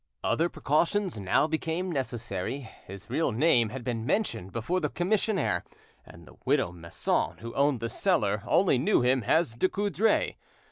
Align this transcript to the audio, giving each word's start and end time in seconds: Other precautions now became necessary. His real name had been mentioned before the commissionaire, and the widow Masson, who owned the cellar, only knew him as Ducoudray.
Other 0.23 0.49
precautions 0.49 1.19
now 1.19 1.45
became 1.45 1.91
necessary. 1.91 2.67
His 2.87 3.07
real 3.07 3.31
name 3.31 3.69
had 3.69 3.83
been 3.83 4.03
mentioned 4.03 4.51
before 4.51 4.79
the 4.79 4.89
commissionaire, 4.89 5.63
and 6.07 6.25
the 6.25 6.37
widow 6.43 6.71
Masson, 6.71 7.37
who 7.37 7.53
owned 7.53 7.81
the 7.81 7.87
cellar, 7.89 8.41
only 8.47 8.79
knew 8.79 9.03
him 9.03 9.21
as 9.25 9.53
Ducoudray. 9.53 10.37